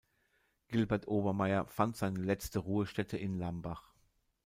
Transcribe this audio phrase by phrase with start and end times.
[0.67, 3.91] Gilbert Obermair fand seine letzte Ruhestätte in Lambach.